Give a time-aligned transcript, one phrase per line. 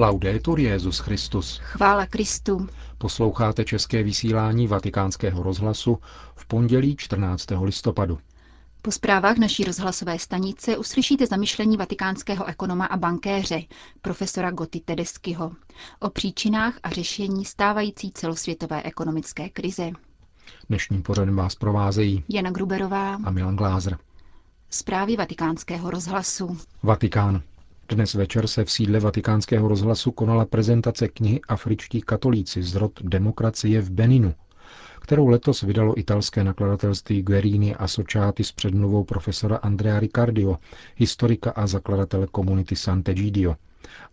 [0.00, 1.58] Laudetur Jezus Christus.
[1.62, 2.68] Chvála Kristu.
[2.98, 5.98] Posloucháte české vysílání Vatikánského rozhlasu
[6.36, 7.46] v pondělí 14.
[7.62, 8.18] listopadu.
[8.82, 13.60] Po zprávách naší rozhlasové stanice uslyšíte zamyšlení vatikánského ekonoma a bankéře,
[14.02, 15.52] profesora Gotti Tedeskyho,
[16.00, 19.90] o příčinách a řešení stávající celosvětové ekonomické krize.
[20.68, 23.98] Dnešním pořadem vás provázejí Jana Gruberová a Milan Glázer.
[24.70, 26.58] Zprávy vatikánského rozhlasu.
[26.82, 27.42] Vatikán.
[27.90, 33.80] Dnes večer se v sídle vatikánského rozhlasu konala prezentace knihy Afričtí katolíci z rod demokracie
[33.80, 34.34] v Beninu,
[35.00, 40.58] kterou letos vydalo italské nakladatelství Guerini Associati s předmluvou profesora Andrea Riccardio,
[40.96, 43.56] historika a zakladatele komunity Sant'Egidio.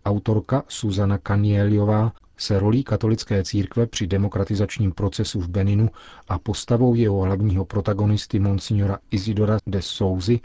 [0.04, 5.90] Autorka Susana Canieliová se rolí katolické církve při demokratizačním procesu v Beninu
[6.28, 10.40] a postavou jeho hlavního protagonisty monsignora Isidora de Souzy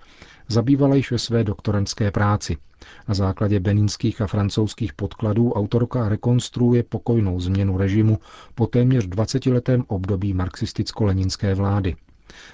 [0.48, 2.58] zabývala již ve své doktorantské práci.
[3.08, 8.20] Na základě beninských a francouzských podkladů autorka rekonstruuje pokojnou změnu režimu
[8.56, 11.96] po téměř 20-letém období marxisticko-leninské vlády.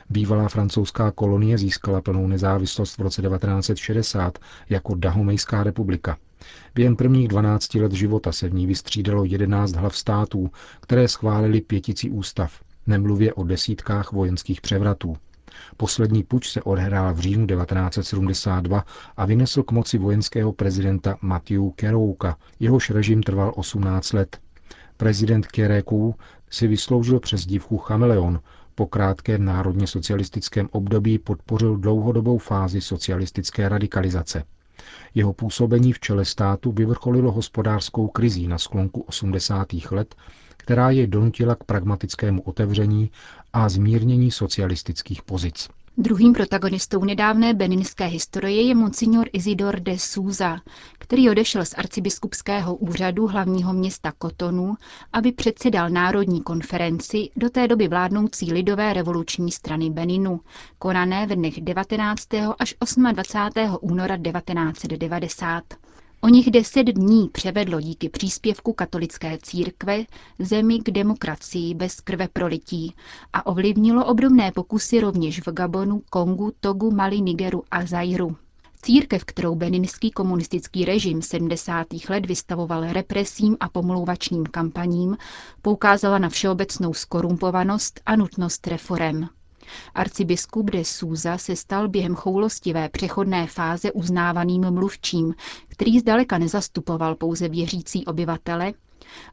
[0.10, 6.18] Bývalá francouzská kolonie získala plnou nezávislost v roce 1960 jako Dahomejská republika.
[6.76, 12.10] Během prvních 12 let života se v ní vystřídalo 11 hlav států, které schválili pěticí
[12.10, 15.18] ústav, nemluvě o desítkách vojenských převratů.
[15.78, 18.86] Poslední puč se odehrál v říjnu 1972
[19.18, 22.38] a vynesl k moci vojenského prezidenta Matthew Kerouka.
[22.60, 24.40] Jehož režim trval 18 let.
[24.98, 26.16] Prezident Kerekou
[26.50, 28.40] si vysloužil přes dívku Chameleon,
[28.76, 34.44] po krátkém národně socialistickém období podpořil dlouhodobou fázi socialistické radikalizace.
[35.16, 39.68] Jeho působení v čele státu vyvrcholilo hospodářskou krizí na sklonku 80.
[39.92, 40.16] let,
[40.58, 43.12] která je donutila k pragmatickému otevření
[43.54, 45.70] a zmírnění socialistických pozic.
[46.00, 50.58] Druhým protagonistou nedávné beninské historie je monsignor Isidor de Souza,
[51.00, 54.76] který odešel z arcibiskupského úřadu hlavního města Kotonu,
[55.14, 60.40] aby předsedal Národní konferenci do té doby vládnoucí lidové revoluční strany Beninu,
[60.80, 62.28] konané v dnech 19.
[62.60, 62.76] až
[63.14, 63.78] 28.
[63.82, 65.64] února 1990.
[66.22, 70.04] O nich deset dní převedlo díky příspěvku katolické církve
[70.40, 72.94] zemi k demokracii bez krve prolití
[73.34, 78.36] a ovlivnilo obdobné pokusy rovněž v Gabonu, Kongu, Togu, Mali, Nigeru a Zairu.
[78.82, 81.88] Církev, kterou beninský komunistický režim 70.
[82.10, 85.18] let vystavoval represím a pomlouvačním kampaním,
[85.62, 89.24] poukázala na všeobecnou skorumpovanost a nutnost reform.
[89.96, 95.34] Arcibiskup de Souza se stal během choulostivé přechodné fáze uznávaným mluvčím,
[95.68, 98.74] který zdaleka nezastupoval pouze věřící obyvatele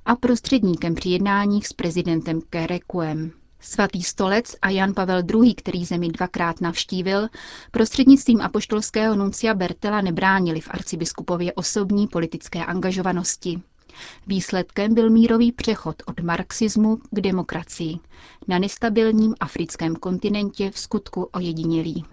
[0.04, 3.30] a prostředníkem při jednáních s prezidentem Kerekuem.
[3.60, 7.28] Svatý stolec a Jan Pavel II., který zemi dvakrát navštívil,
[7.70, 13.62] prostřednictvím apoštolského nuncia Bertela nebránili v arcibiskupově osobní politické angažovanosti.
[14.26, 17.98] Výsledkem byl mírový přechod od marxismu k demokracii
[18.48, 22.04] na nestabilním africkém kontinentě v skutku ojedinělý.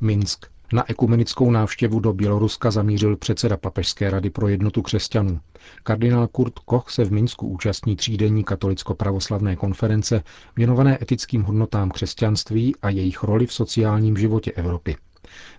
[0.00, 0.46] Minsk.
[0.72, 5.40] Na ekumenickou návštěvu do Běloruska zamířil předseda Papežské rady pro jednotu křesťanů.
[5.82, 10.22] Kardinál Kurt Koch se v Minsku účastní třídenní katolicko-pravoslavné konference
[10.56, 14.96] věnované etickým hodnotám křesťanství a jejich roli v sociálním životě Evropy.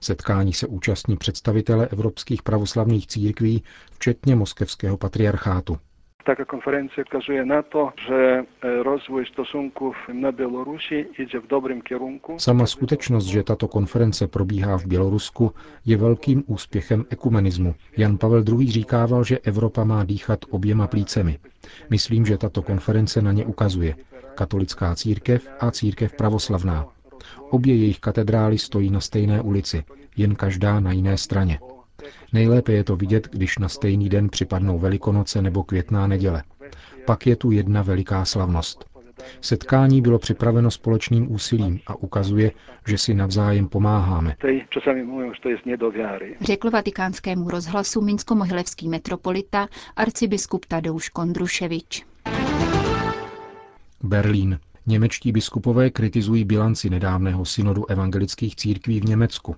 [0.01, 5.77] Setkání se účastní představitele evropských pravoslavných církví, včetně moskevského patriarchátu.
[6.25, 12.39] Taka konferencja wskazuje na to, że e, rozwój stosunków na Białorusi idzie w dobrym kierunku.
[12.39, 15.51] Sama skutečnost, že tato konference probíhá v Bělorusku,
[15.85, 17.75] je velkým úspěchem ekumenismu.
[17.97, 18.71] Jan Pavel II.
[18.71, 21.37] říkával, že Evropa má dýchat oběma plícemi.
[21.89, 23.95] Myslím, že tato konference na ně ukazuje.
[24.35, 26.94] Katolická církev a církev pravoslavná.
[27.49, 29.83] Obě jejich katedrály stojí na stejné ulici,
[30.17, 31.59] jen každá na jiné straně.
[32.33, 36.43] Nejlépe je to vidět, když na stejný den připadnou Velikonoce nebo Květná neděle.
[37.05, 38.85] Pak je tu jedna veliká slavnost.
[39.41, 42.51] Setkání bylo připraveno společným úsilím a ukazuje,
[42.87, 44.35] že si navzájem pomáháme.
[46.41, 52.05] Řekl vatikánskému rozhlasu minsko-mohilevský metropolita arcibiskup Tadeusz Kondruševič.
[54.03, 54.59] Berlín.
[54.87, 59.55] Němečtí biskupové kritizují bilanci nedávného synodu evangelických církví v Německu.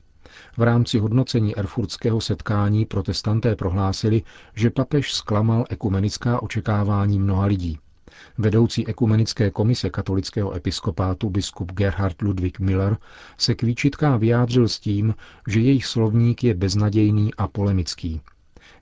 [0.57, 4.21] V rámci hodnocení erfurtského setkání protestanté prohlásili,
[4.55, 7.79] že papež zklamal ekumenická očekávání mnoha lidí.
[8.37, 12.97] Vedoucí ekumenické komise katolického episkopátu biskup Gerhard Ludwig Miller
[13.37, 15.15] se k výčitkám vyjádřil s tím,
[15.47, 18.21] že jejich slovník je beznadějný a polemický.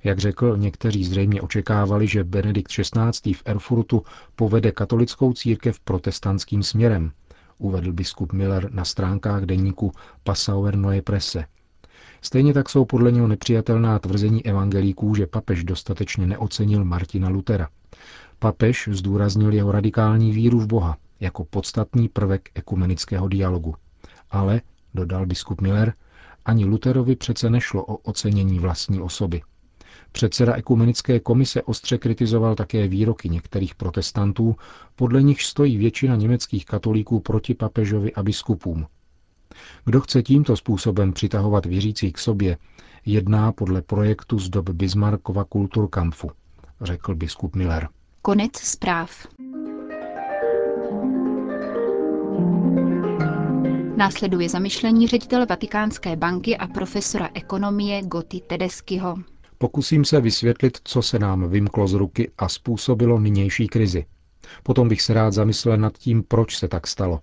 [0.06, 3.34] Jak řekl, někteří zřejmě očekávali, že Benedikt XVI.
[3.34, 4.04] v Erfurtu
[4.36, 7.12] povede katolickou církev protestantským směrem,
[7.58, 9.92] uvedl biskup Miller na stránkách deníku
[10.24, 11.46] Passauer Neue Presse.
[12.22, 17.70] Stejně tak jsou podle něho nepřijatelná tvrzení evangelíků, že papež dostatečně neocenil Martina Lutera.
[18.40, 23.76] Papež zdůraznil jeho radikální víru v Boha jako podstatný prvek ekumenického dialogu.
[24.32, 24.62] Ale,
[24.94, 25.94] dodal biskup Miller,
[26.46, 29.42] ani Luterovi přece nešlo o ocenění vlastní osoby.
[30.16, 34.56] Předseda ekumenické komise ostře kritizoval také výroky některých protestantů,
[34.96, 38.86] podle nich stojí většina německých katolíků proti papežovi a biskupům.
[39.86, 42.58] Kdo chce tímto způsobem přitahovat věřící k sobě,
[43.06, 46.32] jedná podle projektu z dob Bismarckova kulturkampfu,
[46.82, 47.88] řekl biskup Miller.
[48.22, 49.28] Konec zpráv.
[53.96, 59.16] Následuje zamyšlení ředitele Vatikánské banky a profesora ekonomie Goty Tedeskyho.
[59.58, 64.06] Pokusím se vysvětlit, co se nám vymklo z ruky a způsobilo nynější krizi.
[64.64, 67.20] Potom bych se rád zamyslel nad tím, proč se tak stalo.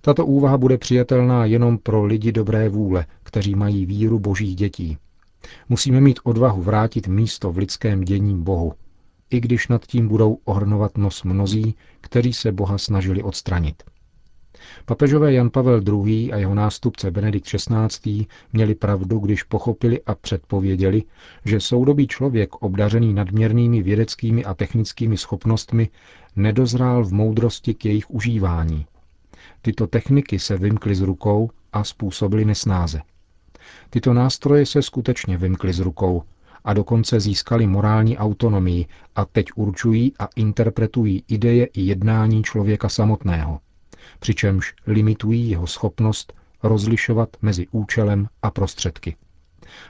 [0.00, 4.98] Tato úvaha bude přijatelná jenom pro lidi dobré vůle, kteří mají víru božích dětí.
[5.68, 8.72] Musíme mít odvahu vrátit místo v lidském dění Bohu,
[9.30, 13.82] i když nad tím budou ohrnovat nos mnozí, kteří se Boha snažili odstranit.
[14.84, 16.32] Papežové Jan Pavel II.
[16.32, 18.26] a jeho nástupce Benedikt XVI.
[18.52, 21.02] měli pravdu, když pochopili a předpověděli,
[21.44, 25.88] že soudobý člověk obdařený nadměrnými vědeckými a technickými schopnostmi
[26.36, 28.86] nedozrál v moudrosti k jejich užívání.
[29.62, 33.00] Tyto techniky se vymkly z rukou a způsobily nesnáze.
[33.90, 36.22] Tyto nástroje se skutečně vymkly z rukou
[36.64, 43.60] a dokonce získali morální autonomii a teď určují a interpretují ideje i jednání člověka samotného
[44.18, 49.16] přičemž limitují jeho schopnost rozlišovat mezi účelem a prostředky.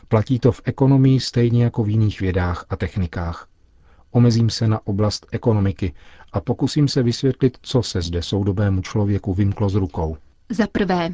[0.08, 3.48] Platí to v ekonomii stejně jako v jiných vědách a technikách.
[4.10, 5.92] Omezím se na oblast ekonomiky
[6.32, 10.16] a pokusím se vysvětlit, co se zde soudobému člověku vymklo z rukou.
[10.48, 11.12] Za prvé,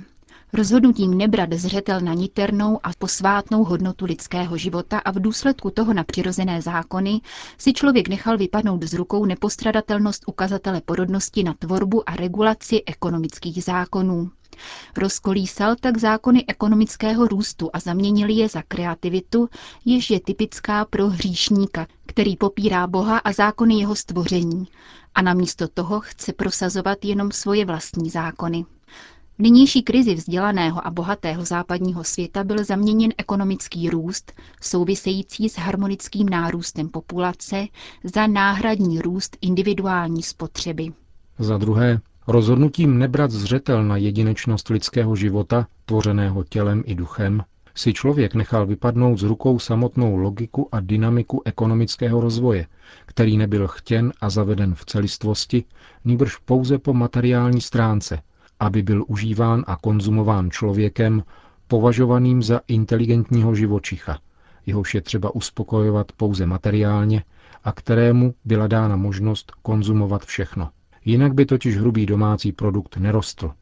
[0.56, 6.04] Rozhodnutím nebrat zřetel na niternou a posvátnou hodnotu lidského života a v důsledku toho na
[6.04, 7.20] přirozené zákony
[7.58, 14.30] si člověk nechal vypadnout z rukou nepostradatelnost ukazatele porodnosti na tvorbu a regulaci ekonomických zákonů.
[14.96, 19.48] Rozkolísal tak zákony ekonomického růstu a zaměnil je za kreativitu,
[19.84, 24.68] jež je typická pro hříšníka, který popírá Boha a zákony jeho stvoření
[25.14, 28.64] a namísto toho chce prosazovat jenom svoje vlastní zákony.
[29.38, 36.28] V nynější krizi vzdělaného a bohatého západního světa byl zaměněn ekonomický růst, související s harmonickým
[36.28, 37.66] nárůstem populace,
[38.04, 40.88] za náhradní růst individuální spotřeby.
[41.38, 47.42] Za druhé, rozhodnutím nebrat zřetel na jedinečnost lidského života, tvořeného tělem i duchem,
[47.75, 52.66] si člověk nechal vypadnout z rukou samotnou logiku a dynamiku ekonomického rozvoje,
[53.06, 55.64] který nebyl chtěn a zaveden v celistvosti,
[56.04, 58.19] nýbrž pouze po materiální stránce–
[58.60, 61.22] aby byl užíván a konzumován člověkem
[61.68, 64.18] považovaným za inteligentního živočicha,
[64.66, 67.24] jehož je třeba uspokojovat pouze materiálně
[67.64, 70.70] a kterému byla dána možnost konzumovat všechno.
[71.04, 73.52] Jinak by totiž hrubý domácí produkt nerostl.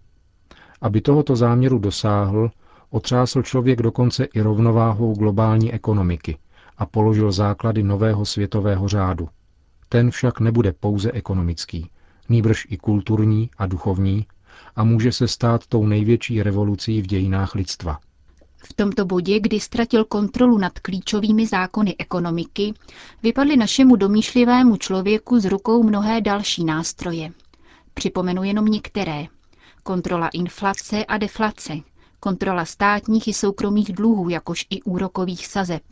[0.80, 2.50] Aby tohoto záměru dosáhl,
[2.90, 6.38] otřásl člověk dokonce i rovnováhou globální ekonomiky
[6.78, 9.28] a položil základy nového světového řádu.
[9.88, 11.90] Ten však nebude pouze ekonomický,
[12.28, 14.26] nýbrž i kulturní a duchovní,
[14.76, 17.98] a může se stát tou největší revolucí v dějinách lidstva.
[18.64, 22.74] V tomto bodě, kdy ztratil kontrolu nad klíčovými zákony ekonomiky,
[23.22, 27.32] vypadly našemu domýšlivému člověku z rukou mnohé další nástroje.
[27.94, 29.24] Připomenu jenom některé.
[29.82, 31.72] Kontrola inflace a deflace,
[32.24, 35.82] kontrola státních i soukromých dluhů, jakož i úrokových sazeb,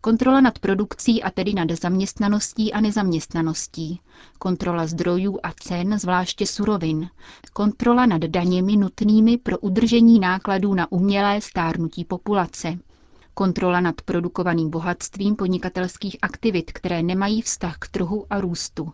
[0.00, 4.00] kontrola nad produkcí a tedy nad zaměstnaností a nezaměstnaností,
[4.38, 7.08] kontrola zdrojů a cen, zvláště surovin,
[7.52, 12.78] kontrola nad daněmi nutnými pro udržení nákladů na umělé stárnutí populace,
[13.34, 18.92] kontrola nad produkovaným bohatstvím podnikatelských aktivit, které nemají vztah k trhu a růstu,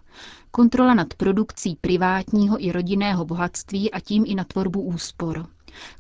[0.51, 5.47] kontrola nad produkcí privátního i rodinného bohatství a tím i na tvorbu úspor,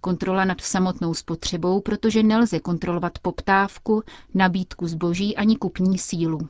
[0.00, 4.02] Kontrola nad samotnou spotřebou, protože nelze kontrolovat poptávku,
[4.34, 6.48] nabídku zboží ani kupní sílu.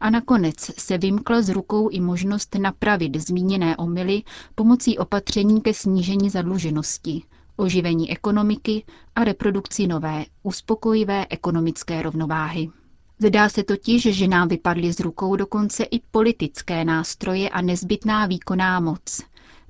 [0.00, 4.22] A nakonec se vymkla z rukou i možnost napravit zmíněné omily
[4.54, 7.22] pomocí opatření ke snížení zadluženosti,
[7.56, 12.70] oživení ekonomiky a reprodukci nové, uspokojivé ekonomické rovnováhy.
[13.18, 18.80] Zdá se totiž, že nám vypadly z rukou dokonce i politické nástroje a nezbytná výkonná
[18.80, 19.20] moc,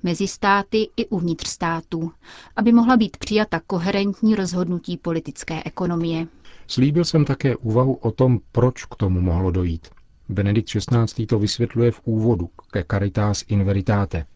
[0.03, 2.13] mezi státy i uvnitř států,
[2.57, 6.27] aby mohla být přijata koherentní rozhodnutí politické ekonomie.
[6.67, 9.89] Slíbil jsem také úvahu o tom, proč k tomu mohlo dojít.
[10.29, 11.27] Benedikt XVI.
[11.27, 14.27] to vysvětluje v úvodu ke Caritas in Veritate.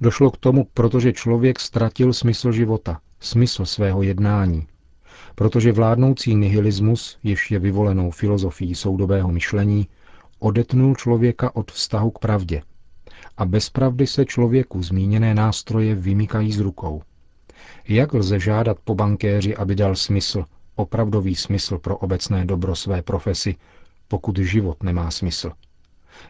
[0.00, 4.66] Došlo k tomu, protože člověk ztratil smysl života, smysl svého jednání.
[5.34, 9.88] Protože vládnoucí nihilismus, jež je vyvolenou filozofií soudobého myšlení,
[10.38, 12.62] odetnul člověka od vztahu k pravdě.
[13.36, 17.02] A bez pravdy se člověku zmíněné nástroje vymykají z rukou.
[17.88, 20.44] Jak lze žádat po bankéři, aby dal smysl,
[20.76, 23.56] opravdový smysl pro obecné dobro své profesi,
[24.08, 25.52] pokud život nemá smysl?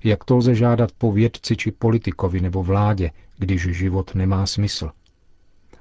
[0.04, 4.90] Jak to lze žádat po vědci či politikovi nebo vládě, když život nemá smysl?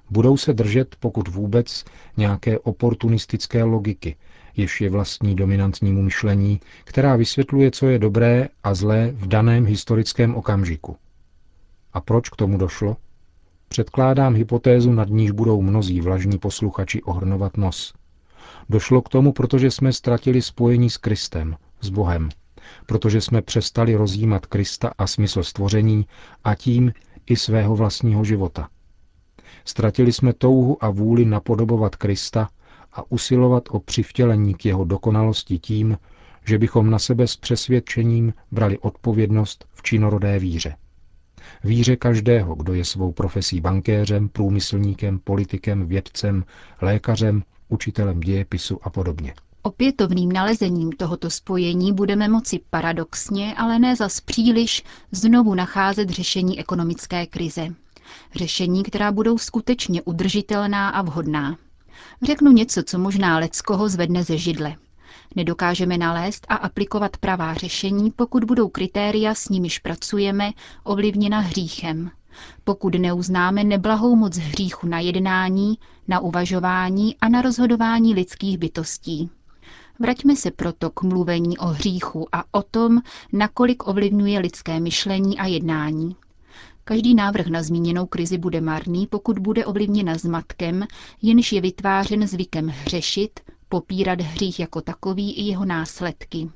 [0.09, 1.85] Budou se držet, pokud vůbec,
[2.17, 4.15] nějaké oportunistické logiky,
[4.57, 10.35] jež je vlastní dominantnímu myšlení, která vysvětluje, co je dobré a zlé v daném historickém
[10.35, 10.97] okamžiku.
[11.93, 12.97] A proč k tomu došlo?
[13.67, 17.93] Předkládám hypotézu, nad níž budou mnozí vlažní posluchači ohrnovat nos.
[18.69, 22.29] Došlo k tomu, protože jsme ztratili spojení s Kristem, s Bohem,
[22.85, 26.05] protože jsme přestali rozjímat Krista a smysl stvoření
[26.43, 26.93] a tím
[27.25, 28.69] i svého vlastního života.
[29.65, 32.49] Ztratili jsme touhu a vůli napodobovat Krista
[32.93, 35.97] a usilovat o přivtělení k jeho dokonalosti tím,
[36.45, 40.75] že bychom na sebe s přesvědčením brali odpovědnost v činorodé víře.
[41.63, 46.43] Víře každého, kdo je svou profesí bankéřem, průmyslníkem, politikem, vědcem,
[46.81, 49.33] lékařem, učitelem dějepisu a podobně.
[49.63, 57.25] Opětovným nalezením tohoto spojení budeme moci paradoxně, ale ne zas příliš, znovu nacházet řešení ekonomické
[57.25, 57.67] krize.
[58.35, 61.57] Řešení, která budou skutečně udržitelná a vhodná.
[62.23, 64.75] Řeknu něco, co možná leckoho zvedne ze židle.
[65.35, 70.51] Nedokážeme nalézt a aplikovat pravá řešení, pokud budou kritéria, s nimiž pracujeme,
[70.83, 72.11] ovlivněna hříchem.
[72.63, 75.77] Pokud neuznáme neblahou moc hříchu na jednání,
[76.07, 79.29] na uvažování a na rozhodování lidských bytostí.
[79.99, 83.01] Vraťme se proto k mluvení o hříchu a o tom,
[83.33, 86.15] nakolik ovlivňuje lidské myšlení a jednání.
[86.83, 90.85] Každý návrh na zmíněnou krizi bude marný, pokud bude ovlivněna zmatkem,
[91.21, 93.39] jenž je vytvářen zvykem hřešit,
[93.71, 96.49] popírat hřích jako takový i jeho následky.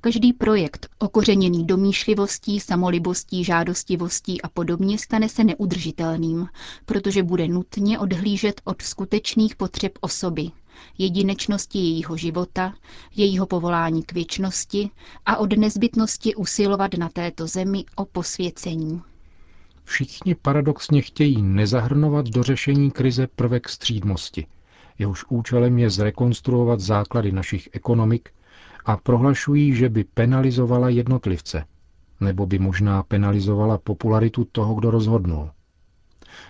[0.00, 6.48] Každý projekt, okořeněný domýšlivostí, samolibostí, žádostivostí a podobně, stane se neudržitelným,
[6.86, 10.50] protože bude nutně odhlížet od skutečných potřeb osoby,
[10.98, 12.74] jedinečnosti jejího života,
[13.16, 14.90] jejího povolání k věčnosti
[15.26, 19.02] a od nezbytnosti usilovat na této zemi o posvěcení.
[19.84, 24.46] Všichni paradoxně chtějí nezahrnovat do řešení krize prvek střídmosti,
[25.00, 28.30] jehož účelem je zrekonstruovat základy našich ekonomik
[28.84, 31.64] a prohlašují, že by penalizovala jednotlivce,
[32.20, 35.50] nebo by možná penalizovala popularitu toho, kdo rozhodnul.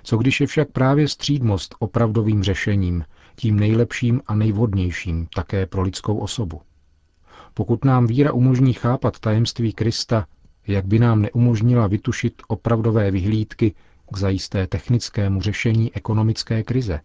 [0.02, 3.04] Co když je však právě střídmost opravdovým řešením,
[3.36, 6.60] tím nejlepším a nejvhodnějším také pro lidskou osobu?
[7.54, 10.26] Pokud nám víra umožní chápat tajemství Krista,
[10.66, 13.74] jak by nám neumožnila vytušit opravdové vyhlídky
[14.12, 17.00] k zajisté technickému řešení ekonomické krize.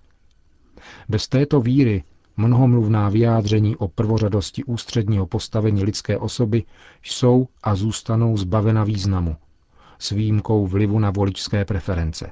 [1.10, 2.04] Bez této víry
[2.38, 6.64] mnohomluvná vyjádření o prvořadosti ústředního postavení lidské osoby
[7.04, 9.36] jsou a zůstanou zbavena významu,
[10.00, 12.32] s výjimkou vlivu na voličské preference.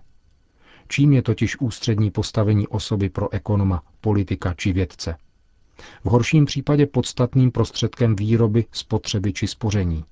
[0.87, 5.15] Čím je totiž ústřední postavení osoby pro ekonoma, politika či vědce?
[6.03, 10.05] V horším případě podstatným prostředkem výroby, spotřeby či spoření.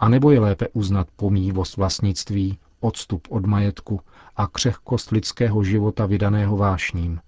[0.00, 4.00] A nebo je lépe uznat pomývost vlastnictví, odstup od majetku
[4.36, 7.20] a křehkost lidského života vydaného vášním.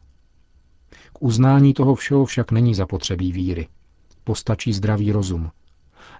[1.13, 3.69] K uznání toho všeho však není zapotřebí víry.
[4.25, 5.51] Postačí zdravý rozum.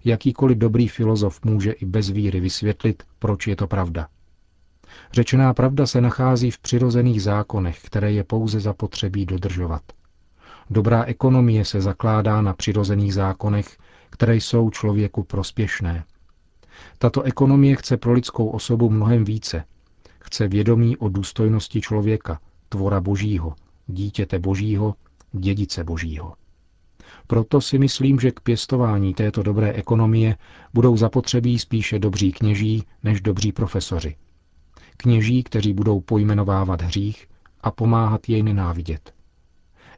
[0.05, 4.09] Jakýkoliv dobrý filozof může i bez víry vysvětlit, proč je to pravda.
[5.13, 9.83] Řečená pravda se nachází v přirozených zákonech, které je pouze zapotřebí dodržovat.
[10.71, 13.79] Dobrá ekonomie se zakládá na přirozených zákonech,
[14.11, 16.05] které jsou člověku prospěšné.
[16.99, 19.65] Tato ekonomie chce pro lidskou osobu mnohem více.
[20.21, 23.55] Chce vědomí o důstojnosti člověka, tvora božího,
[23.87, 24.95] dítěte božího,
[25.33, 26.35] dědice božího.
[27.27, 30.37] Proto si myslím, že k pěstování této dobré ekonomie
[30.75, 34.17] budou zapotřebí spíše dobří kněží než dobří profesoři.
[34.97, 37.27] Kněží, kteří budou pojmenovávat hřích
[37.61, 39.15] a pomáhat jej nenávidět.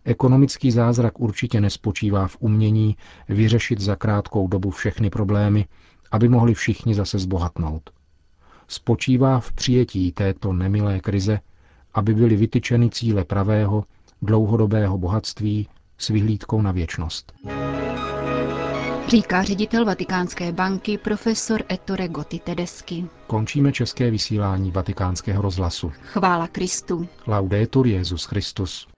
[0.05, 2.97] Ekonomický zázrak určitě nespočívá v umění
[3.29, 5.67] vyřešit za krátkou dobu všechny problémy,
[6.11, 7.91] aby mohli všichni zase zbohatnout.
[8.69, 11.41] Spočívá v přijetí této nemilé krize,
[11.95, 13.85] aby byly vytyčeny cíle pravého,
[14.23, 17.33] dlouhodobého bohatství s vyhlídkou na věčnost.
[19.09, 23.05] Říká ředitel Vatikánské banky profesor Ettore Gotti Tedeschi.
[23.27, 25.93] Končíme české vysílání vatikánského rozhlasu.
[26.03, 27.09] Chvála Kristu.
[27.27, 28.87] Laudetur Jezus Christus.